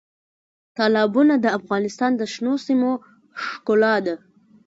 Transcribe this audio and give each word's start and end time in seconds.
تالابونه 0.77 1.33
د 1.39 1.45
افغانستان 1.59 2.11
د 2.17 2.21
شنو 2.33 2.53
سیمو 2.65 2.91
ښکلا 3.43 3.95
ده. 4.05 4.15